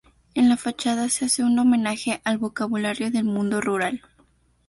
[0.33, 4.01] En la fachada se hace un homenaje al vocabulario del mundo rural.